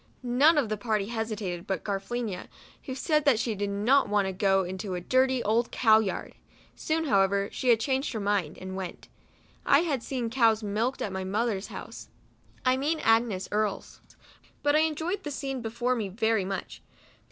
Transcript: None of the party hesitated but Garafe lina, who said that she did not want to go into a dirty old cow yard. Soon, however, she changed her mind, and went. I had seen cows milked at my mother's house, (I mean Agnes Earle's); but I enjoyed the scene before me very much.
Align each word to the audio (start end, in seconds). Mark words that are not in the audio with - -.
None 0.23 0.57
of 0.57 0.67
the 0.69 0.77
party 0.77 1.09
hesitated 1.09 1.67
but 1.67 1.83
Garafe 1.83 2.09
lina, 2.09 2.49
who 2.85 2.95
said 2.95 3.23
that 3.25 3.37
she 3.37 3.53
did 3.53 3.69
not 3.69 4.09
want 4.09 4.25
to 4.25 4.31
go 4.33 4.63
into 4.63 4.95
a 4.95 4.99
dirty 4.99 5.43
old 5.43 5.69
cow 5.69 5.99
yard. 5.99 6.33
Soon, 6.75 7.05
however, 7.05 7.49
she 7.51 7.77
changed 7.77 8.11
her 8.13 8.19
mind, 8.19 8.57
and 8.57 8.75
went. 8.75 9.09
I 9.63 9.81
had 9.81 10.01
seen 10.01 10.31
cows 10.31 10.63
milked 10.63 11.03
at 11.03 11.11
my 11.13 11.23
mother's 11.23 11.67
house, 11.67 12.09
(I 12.65 12.77
mean 12.77 12.99
Agnes 13.01 13.47
Earle's); 13.51 14.01
but 14.63 14.75
I 14.75 14.79
enjoyed 14.79 15.21
the 15.21 15.29
scene 15.29 15.61
before 15.61 15.93
me 15.95 16.09
very 16.09 16.45
much. 16.45 16.81